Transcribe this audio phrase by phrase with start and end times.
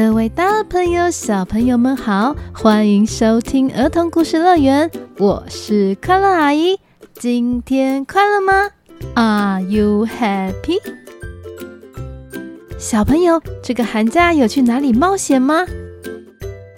[0.00, 6.78] 各位大朋友、小朋友们好，欢迎收听儿童故事乐园，我是快乐阿姨。
[7.14, 8.70] 今天快乐吗
[9.16, 10.78] ？Are you happy？
[12.78, 15.66] 小朋友，这个寒假有去哪里冒险吗？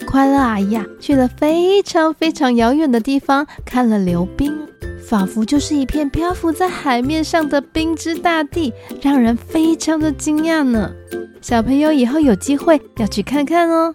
[0.07, 4.67] 快乐阿姨呀，去了非常非常遥远的地方，看了流冰，
[4.99, 10.91] 仿佛就是一片漂浮在海面上的冰之大地，让人非常的惊讶呢。
[11.41, 13.95] 小朋友以后有机会要去看看哦。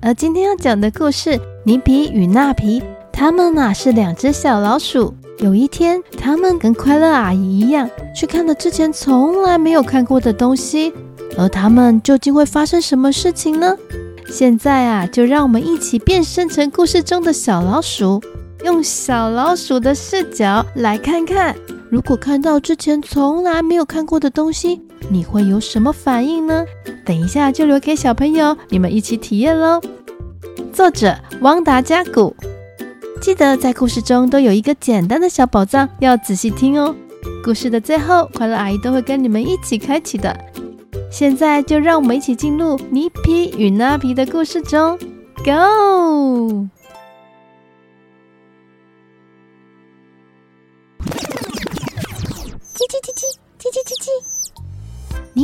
[0.00, 1.30] 而今天要讲的故事
[1.64, 2.80] 《尼皮与纳皮》，
[3.12, 5.12] 他们呐是两只小老鼠。
[5.38, 10.92] 有一天，他们跟快乐阿姨一样，去看了之前从来没有看过的东西。
[11.36, 13.76] 而他们究竟会发生什么事情呢？
[14.30, 18.20] 现在啊，就让我们一起变身成故事中的小老鼠，
[18.64, 21.56] 用小老鼠的视角来看看，
[21.90, 24.80] 如果看到之前从来没有看过的东西。
[25.10, 26.64] 你会有什么反应呢？
[27.04, 29.80] 等一下就留给小朋友，你们一起体验喽。
[30.72, 32.36] 作者汪达加古，
[33.20, 36.94] 记得在故事中都有一个简单的小宝藏，要仔细听哦。
[37.42, 40.36] 故事的最后，快乐阿姨都会跟你们一起开启的。
[41.10, 44.98] 现在就让我们一起进入尼皮与纳皮的故事中
[45.44, 46.68] ，Go！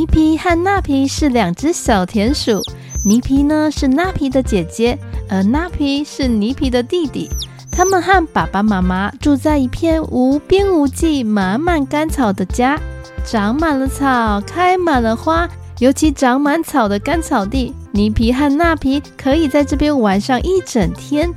[0.05, 2.61] 皮和纳皮是两只小田鼠，
[3.05, 4.97] 尼皮呢是纳皮的姐姐，
[5.29, 7.29] 而纳皮是尼皮的弟弟。
[7.71, 12.79] 他们和爸爸妈妈住在一片无边无际、满满干草的家，
[13.25, 15.47] 长满了草，开满了花，
[15.79, 21.29] 尤其长满草的干草地，尼皮和纳皮可以在这边玩上一整天。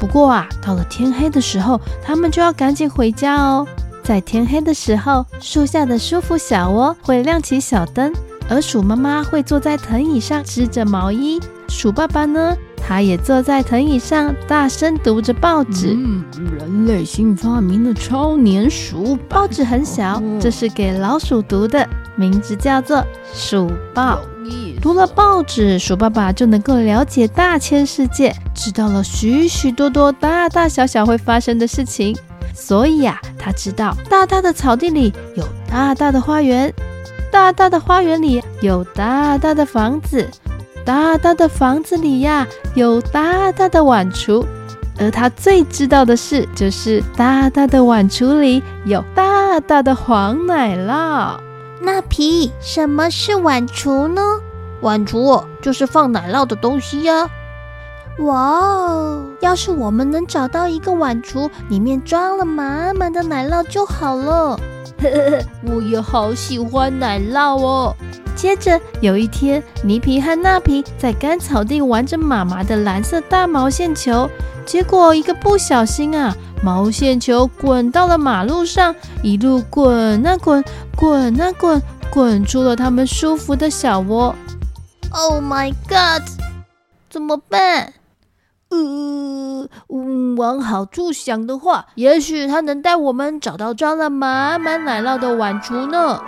[0.00, 3.64] 不过啊，到了天黑的时候，他们就要赶紧回家哦。
[4.04, 8.12] 在天黑的时候，树下的舒服小窝会亮起小灯，
[8.50, 11.40] 而鼠妈妈会坐在藤椅上织着毛衣。
[11.68, 15.94] 鼠爸爸呢，他也坐在藤椅上，大声读着报纸。
[15.96, 16.22] 嗯，
[16.58, 22.98] 人类新发明的超黏鼠报纸很小，这是给老鼠读的，名字叫做
[23.32, 24.20] 《鼠报》。
[24.82, 32.14] 读了报纸，鼠爸爸就能够了解大千世界，知道了许许多多大大小小会发生的事情。
[32.54, 36.72] 所以呀、啊，他知道大大的草地里有大大的花园，
[37.30, 40.26] 大大的花园里有大大的房子，
[40.84, 44.46] 大大的房子里呀有大大的碗橱，
[44.98, 51.36] 而他最知道的事就是大大的碗橱里有大大的黄奶酪。
[51.80, 54.22] 那皮，什么是碗橱呢？
[54.80, 57.28] 碗橱哦，就是放奶酪的东西呀。
[58.20, 59.24] 哇哦！
[59.40, 64.58] 要是我们能找到一个碗橱，里面装了满满的奶酪就好了。
[65.02, 67.94] 呵呵呵，我也好喜欢奶酪哦。
[68.36, 74.30] 接着有一天，尼皮和纳皮在干草地玩着妈妈的蓝色大毛线球，
[74.64, 80.64] 结果一个不小心啊，毛线球滚到了马路上，一路滚啊滚，
[80.96, 84.34] 滚啊滚，滚出了他们舒服的小窝。
[85.10, 86.22] Oh my god！
[87.10, 87.92] 怎么办？
[88.74, 96.20] 呃，嗯，往好处想的话，也许他能带我们找到装了满满奶酪的碗橱呢。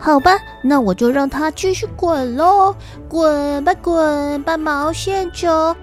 [0.00, 2.74] 好吧，那我就让它继续滚喽，
[3.08, 5.74] 滚吧滚吧，毛线球。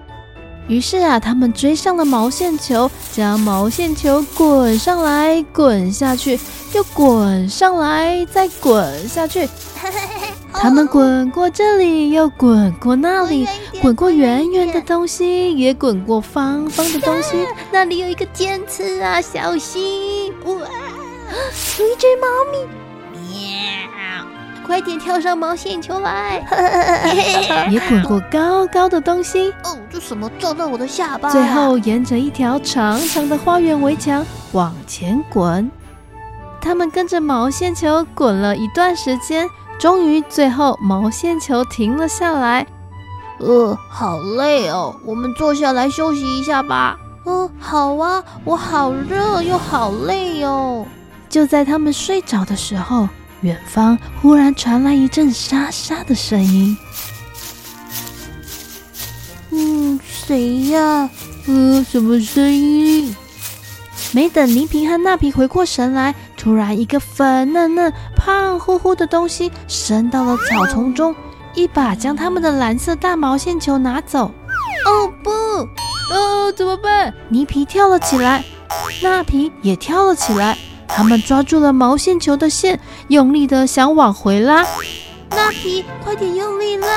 [0.68, 6.40] 于是啊，他们追上了毛线球，将毛线球滚上来，滚下去，
[6.74, 9.48] 又滚上来，再滚下去。
[10.57, 13.47] 他们滚过这里，又滚过那里，
[13.81, 17.46] 滚过圆圆的东西，也滚过方方的东西。
[17.72, 20.34] 那里有一个尖刺啊，小心！
[20.46, 22.57] 哇，有一只猫咪，
[23.11, 24.25] 喵！
[24.66, 26.43] 快点跳上毛线球来！
[27.69, 29.52] 也滚过高高的东西。
[29.63, 31.29] 哦，这什么撞到我的下巴？
[31.29, 35.69] 最后沿着一条长长的花园围墙往前滚。
[36.59, 39.47] 他们跟着毛线球滚了一段时间。
[39.80, 42.66] 终于，最后毛线球停了下来。
[43.40, 46.98] 呃，好累哦，我们坐下来休息一下吧。
[47.26, 50.86] 嗯，好啊，我好热又好累哟、哦。
[51.28, 53.10] 就在他们睡着的时候，
[53.42, 56.78] 远方忽然传来一阵沙沙的声音。
[59.52, 61.10] 嗯，谁呀？
[61.48, 63.16] 呃，什么声音？
[64.14, 71.16] 没等倪萍和纳皮回过神来，突然一个粉嫩嫩、胖乎乎的东西伸到了草丛中，
[71.53, 74.32] 一把将他们的蓝色大毛线球拿走。
[74.85, 75.32] 哦不！
[76.14, 77.14] 哦，怎么办？
[77.29, 78.43] 泥皮跳了起来，
[79.02, 80.58] 纳皮也跳了起来。
[80.87, 84.66] 他们抓住了毛线球的线，用力的想往回拉。
[85.31, 86.88] 纳皮，快点用力拉！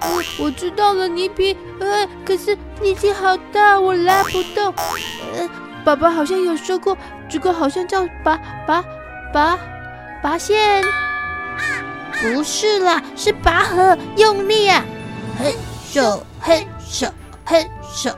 [0.00, 1.56] 我我知道了，泥皮。
[1.78, 4.72] 呃，可是力气好大，我拉不动。
[5.36, 5.65] 呃。
[5.86, 6.98] 爸爸好像有说过，
[7.28, 8.36] 这个好像叫拔
[8.66, 8.84] 拔
[9.32, 9.56] 拔
[10.20, 10.82] 拔线，
[12.20, 14.84] 不是啦，是拔河，用力啊！
[15.38, 15.54] 嘿
[15.88, 17.08] 咻嘿咻
[17.44, 18.12] 嘿咻。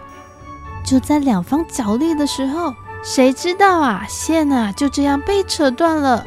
[0.82, 2.72] 就在两方角力的时候，
[3.02, 6.24] 谁知道啊，线啊就这样被扯断了。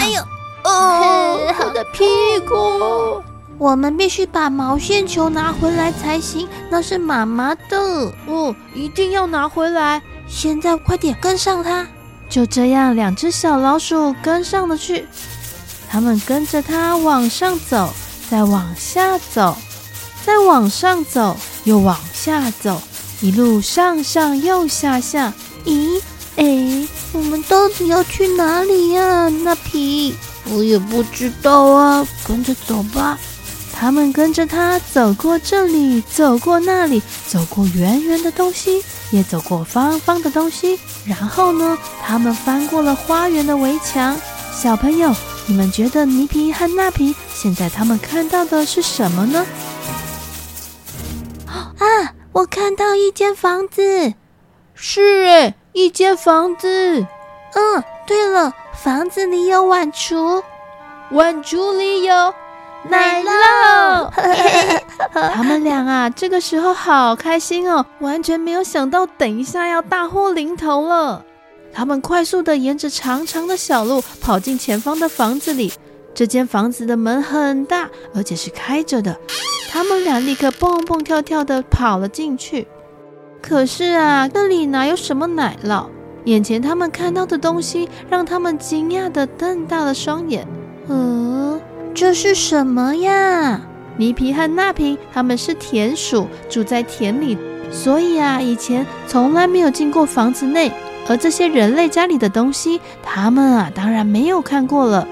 [0.00, 0.22] 哎呦，
[0.64, 2.06] 哦，我的屁
[2.48, 3.22] 股！
[3.58, 7.78] 我们必须把毛线球拿回来才行，那是妈妈的。
[8.26, 10.00] 哦，一定要拿回来。
[10.28, 11.86] 现在快点跟上他！
[12.28, 15.06] 就这样，两只小老鼠跟上了去。
[15.88, 17.92] 他们跟着它往上走，
[18.30, 19.56] 再往下走，
[20.24, 22.80] 再往上走，又往下走，
[23.20, 25.32] 一路上上又下下。
[25.66, 26.00] 咦？
[26.36, 29.28] 哎，我们到底要去哪里呀？
[29.28, 30.14] 纳皮，
[30.46, 33.18] 我也不知道啊，跟着走吧。
[33.82, 38.80] 他们跟着他走过这里，走过那里，走过圆圆的东西，
[39.10, 40.78] 也走过方方的东西。
[41.04, 44.16] 然后呢，他们翻过了花园的围墙。
[44.52, 45.12] 小朋友，
[45.46, 49.44] 你们觉得尼皮和纳皮现在他们看到的是什么呢？
[51.48, 54.14] 啊，我看到一间房子。
[54.74, 57.04] 是诶，一间房子。
[57.54, 60.40] 嗯，对了，房子里有碗橱，
[61.10, 62.32] 碗橱里有。
[62.88, 64.10] 奶酪，
[65.32, 71.24] 他们俩啊，这个时候好开心哦，完全没有想到等一下要大祸临头了。
[71.72, 75.72] 他们快速地沿着长长的小路跑进前方的房子里。
[76.14, 79.16] 这间房子的门很大，而且是开着的。
[79.70, 82.66] 他们俩立刻蹦蹦跳跳地跑了进去。
[83.40, 85.86] 可是啊，那里哪有什么奶酪？
[86.24, 90.46] 眼前他们看到的东西让他们惊讶地瞪大了双眼。
[90.88, 91.60] 嗯。
[91.94, 93.60] 这是什么呀？
[93.96, 97.36] 泥皮和纳皮他们是田鼠，住在田里，
[97.70, 100.72] 所以啊，以前从来没有进过房子内。
[101.08, 105.06] 而这些人类家里的东西，他们啊当然没有看过了。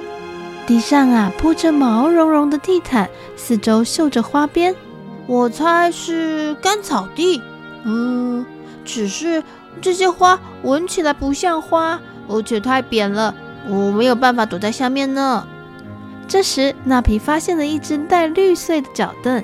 [0.66, 4.74] 地上啊铺着毛茸茸的地毯，四周绣着花边，
[5.26, 7.42] 我猜是干草地。
[7.84, 8.46] 嗯，
[8.84, 9.42] 只是
[9.82, 13.34] 这些花闻起来不像花，而且太扁了，
[13.68, 15.46] 我没有办法躲在下面呢。
[16.30, 19.42] 这时，纳皮发现了一只带绿色的脚凳。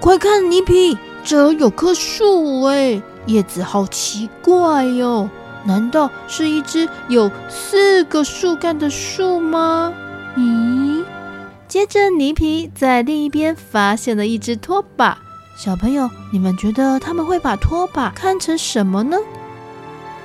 [0.00, 5.30] 快看，尼皮，这儿有棵树哎，叶子好奇怪哟！
[5.62, 9.94] 难道是一只有四个树干的树吗？
[10.36, 11.04] 咦？
[11.68, 15.16] 接着，尼皮在另一边发现了一只拖把。
[15.56, 19.16] 小朋友，你们觉得他们会把拖把看成什么呢？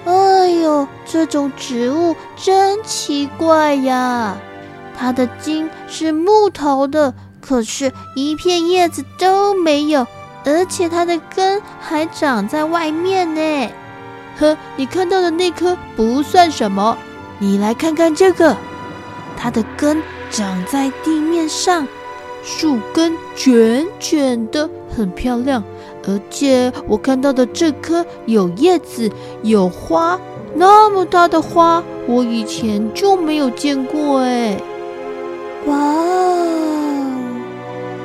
[0.06, 4.35] 哎呦，这种植物真奇怪呀！
[4.98, 10.08] 它的茎是木头的，可是一片叶子都没有，
[10.44, 13.70] 而且它的根还长在外面呢。
[14.39, 16.98] 呵，你看到的那颗不算什么，
[17.39, 18.58] 你来看看这个，
[19.38, 20.01] 它的根
[20.32, 21.88] 长在地面上，
[22.44, 25.63] 树根卷卷的，很漂亮。
[26.08, 29.12] 而且我看到的这颗有叶子、
[29.44, 30.20] 有花，
[30.56, 34.58] 那么大的花，我以前就没有见过哎。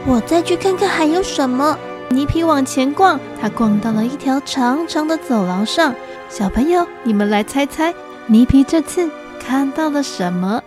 [0.05, 1.79] 我再去看看还有什么。
[2.09, 5.95] 尼皮往前逛，他逛到了一条长长的走廊上。
[6.29, 7.95] 小朋友，你们来猜猜，
[8.27, 10.63] 尼皮这次看到了什么？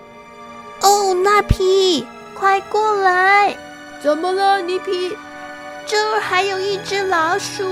[0.81, 3.55] 哦，那皮，快过来！
[4.01, 5.15] 怎么了，尼皮？
[5.85, 7.63] 这儿还有一只老鼠，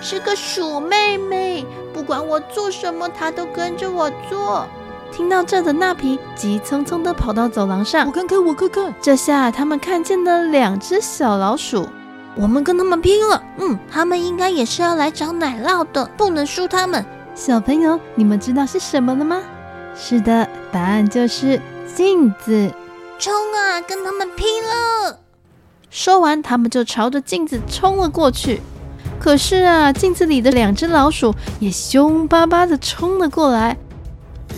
[0.00, 1.64] 是个鼠妹妹。
[1.92, 4.66] 不管我做什么，它都跟着我做。
[5.12, 8.94] 听到这的纳皮急匆匆地跑到走廊上，我看看，我看看。
[9.00, 11.88] 这下他们看见了两只小老鼠，
[12.36, 13.42] 我们跟他们拼了！
[13.58, 17.04] 嗯，他们应该也是要来找奶酪的，不能输他们。
[17.34, 19.40] 小朋友，你们知道是什么了吗？
[19.96, 21.60] 是的，答案就是
[21.94, 22.72] 镜子。
[23.18, 25.18] 冲啊，跟他们拼了！
[25.90, 28.62] 说完，他们就朝着镜子冲了过去。
[29.18, 33.76] 可是啊，镜子里的两只老鼠也凶巴巴地冲了过来。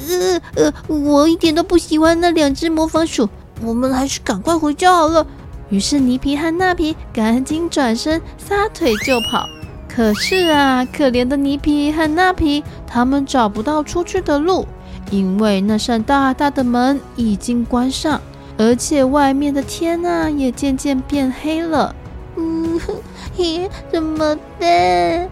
[0.08, 3.28] 呃呃，我一点都不喜欢那两只模仿鼠，
[3.62, 5.26] 我们还是赶快回家好了。
[5.68, 9.46] 于是尼皮和纳皮赶紧转身撒腿就跑。
[9.88, 14.66] 可是啊，可怜的尼皮和纳皮，他们找不到出去的路，
[15.10, 18.20] 因为那扇大大的门已经关上，
[18.56, 21.94] 而且外面的天啊也渐渐变黑了。
[22.36, 22.80] 嗯，
[23.36, 25.28] 嘿，怎么办？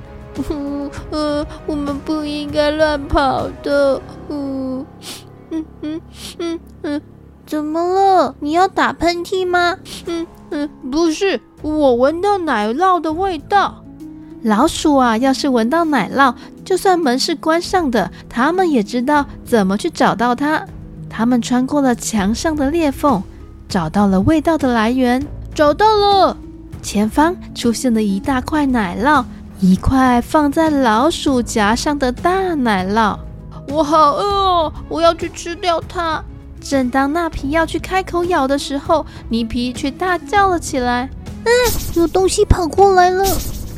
[0.49, 4.01] 嗯，呃，我们不应该乱跑的。
[4.29, 4.85] 嗯，
[5.51, 6.01] 嗯嗯
[6.39, 7.03] 嗯嗯，
[7.47, 8.35] 怎么了？
[8.41, 9.77] 你要打喷嚏吗？
[10.07, 13.85] 嗯嗯，不是，我闻到奶酪的味道。
[14.43, 20.65] 老鼠啊，要是闻到奶酪，就算门是关上的，它们也知道怎么去找到它。
[21.11, 23.23] 它们穿过了墙上的裂缝，
[23.69, 25.27] 找到了味道的来源。
[25.55, 26.37] 找到了，
[26.81, 29.23] 前方出现了一大块奶酪，
[29.61, 33.19] 一块放在老鼠夹上的大奶酪。
[33.69, 36.25] 我好饿哦，我要去吃掉它。
[36.63, 41.11] 正当纳皮要去开口咬的时候，尼皮却大叫了起来
[41.45, 41.51] ：“嗯，
[41.95, 43.25] 有东西跑过来了！”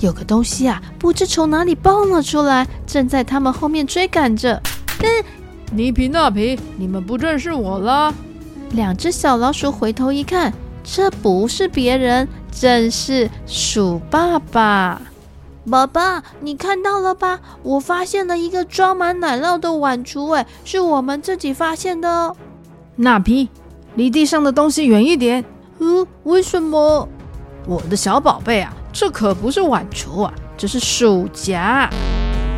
[0.00, 4.60] 有个东西啊，不知从哪里蹦了出来，正在他们后面追赶着。
[5.00, 5.24] 嗯，
[5.72, 8.14] 尼皮、纳皮，你们不认识我了？
[8.70, 10.52] 两只小老鼠回头一看，
[10.84, 15.02] 这不是别人，正是鼠爸爸。
[15.70, 17.38] 爸爸，你看到了吧？
[17.62, 22.36] 我发现了一个装满奶酪的碗橱，哎，是我们自己发现的哦。
[22.96, 23.48] 那皮，
[23.94, 25.44] 离地上的东西远一点。
[25.78, 27.08] 嗯，为什么？
[27.66, 28.74] 我的小宝贝啊！
[28.92, 31.88] 这可不是碗橱啊，这是鼠夹。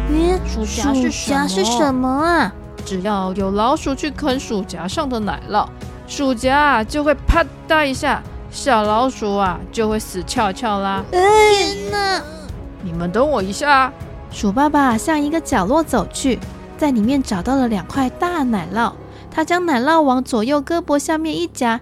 [0.08, 1.10] 嗯，鼠夹是什么？
[1.10, 2.52] 鼠夹是什么啊？
[2.86, 5.66] 只要有老鼠去啃鼠夹上的奶酪，
[6.08, 11.04] 鼠夹就会啪嗒一下，小老鼠啊就会死翘翘啦。
[11.10, 12.22] 天哪！
[12.84, 13.90] 你们等我一下。
[14.30, 16.38] 鼠爸爸向一个角落走去，
[16.76, 18.92] 在里面找到了两块大奶酪，
[19.30, 21.80] 他将奶酪往左右胳膊下面一夹，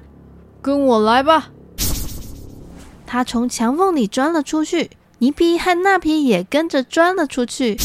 [0.60, 1.48] 跟我来吧。
[3.06, 7.76] 他从墙缝里钻了出去，尼皮和纳皮也跟着钻了出去。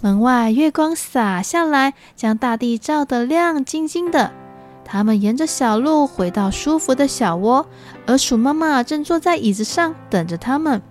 [0.00, 4.30] 门外月光洒下来，将大地照得亮晶晶的。
[4.84, 7.66] 他们沿着小路回到舒服的小窝，
[8.06, 10.82] 而鼠妈妈正坐在椅子上等着他们。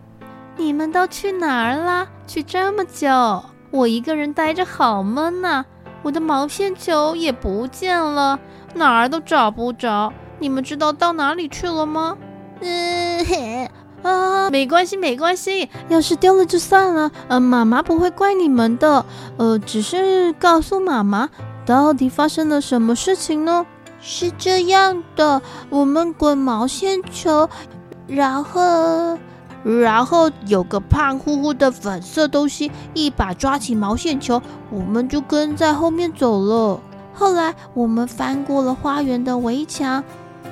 [0.55, 2.07] 你们都去哪儿啦？
[2.27, 5.65] 去这么久，我一个人待着好闷呐！
[6.03, 8.39] 我的毛线球也不见了，
[8.75, 10.13] 哪儿都找不着。
[10.39, 12.17] 你们知道到哪里去了吗？
[12.61, 13.69] 嗯，
[14.03, 15.69] 啊，没关系，没关系。
[15.89, 19.05] 要是丢了就算了，呃，妈妈不会怪你们的。
[19.37, 21.29] 呃，只是告诉妈妈，
[21.65, 23.65] 到底发生了什么事情呢？
[24.01, 27.49] 是这样的，我们滚毛线球，
[28.05, 29.17] 然后，
[29.63, 36.79] 然后有个胖乎乎的粉色东西一把抓起毛线球，我们就跟在后面走了。
[37.13, 40.03] 后来我们翻过了花园的围墙，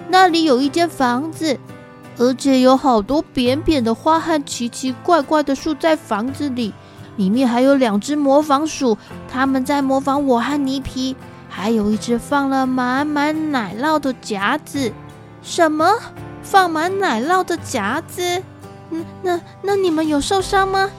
[0.10, 1.60] 那里有一间房子。
[2.18, 6.72] 而且有好多扁扁的花和奇奇怪怪的树在房子里，
[7.16, 8.98] 里面还有两只模仿鼠，
[9.32, 11.16] 他们在模仿我和尼皮，
[11.50, 14.94] 还有一只放了满满奶酪的夹子。
[15.42, 15.98] 什么？
[16.44, 18.44] 放满奶酪的夹子？
[18.92, 20.90] 嗯，那那你们有受伤吗？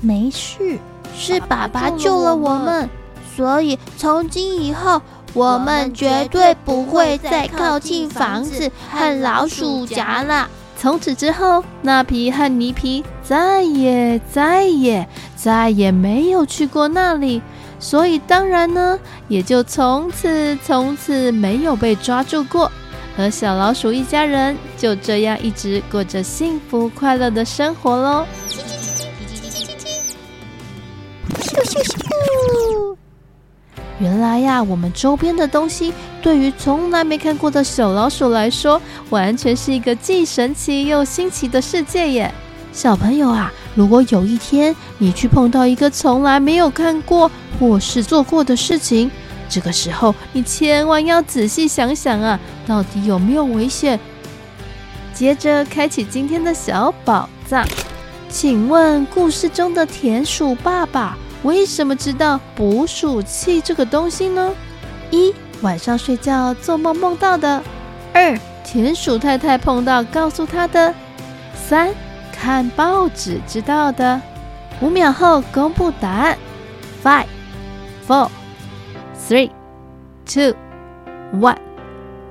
[0.00, 0.78] 没事，
[1.16, 2.88] 是爸爸救了我们，
[3.36, 5.00] 所以从今以后。
[5.36, 10.48] 我们绝对不会再靠近房子和老鼠夹了。
[10.78, 17.42] 从此之后，那皮和泥皮再也再也再也没有去过那里，
[17.80, 18.96] 所以当然呢，
[19.26, 22.70] 也就从此从此没有被抓住过。
[23.16, 28.26] 和小老鼠一家人就这样一直过着幸福快乐的生活喽。
[34.00, 42.34] 原来呀，我们周边的东西对于从来没看过的小老鼠来说，完全是一个既神奇又新奇的世界耶！
[42.72, 47.30] 小朋友啊，如果有一天你去碰到一个从来没有看过
[47.60, 49.08] 或是做过的事情，
[49.48, 53.98] 这个时候你千万要仔细想想啊，到底有没有危险？
[55.12, 57.64] 接着开启今天的小宝藏，
[58.28, 64.52] 请问故事中的田鼠爸爸，为什么知道捕鼠器这个东西呢？
[65.10, 67.62] 一、晚上睡觉做梦梦到的；
[68.12, 70.92] 二、田鼠太太碰到告诉他的；
[71.54, 71.94] 三、
[72.32, 74.20] 看报纸知道的。
[74.80, 76.36] 五秒后公布答案
[77.04, 77.26] ：Five,
[78.08, 78.28] four,
[79.28, 79.50] three,
[80.26, 80.54] two,
[81.38, 81.58] one。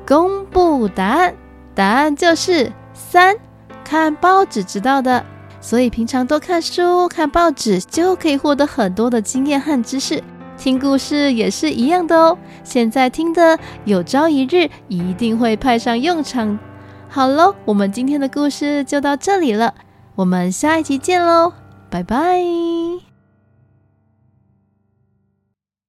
[0.05, 1.35] 公布答案，
[1.73, 3.35] 答案就是三，
[3.83, 5.25] 看报纸知道的。
[5.61, 10.21] 所以平常多看书、看报纸，就可以获得很多的经验和知识。
[10.57, 12.37] 听故事也是一样的哦。
[12.65, 16.59] 现在听的，有朝一日一定会派上用场。
[17.07, 19.73] 好喽，我们今天的故事就到这里了，
[20.15, 21.53] 我们下一集见喽，
[21.89, 23.12] 拜拜。